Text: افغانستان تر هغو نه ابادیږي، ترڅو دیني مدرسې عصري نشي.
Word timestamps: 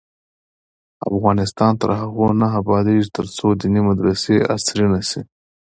افغانستان 1.09 1.71
تر 1.81 1.89
هغو 2.01 2.27
نه 2.41 2.47
ابادیږي، 2.61 3.11
ترڅو 3.15 3.47
دیني 3.59 3.81
مدرسې 3.89 4.35
عصري 4.53 4.85
نشي. 4.93 5.21